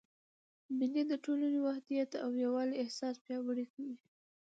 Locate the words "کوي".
3.73-3.97